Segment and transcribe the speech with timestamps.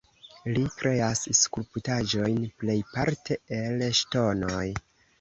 [0.53, 4.69] Li kreas skulptaĵojn plejparte el ŝtonoj.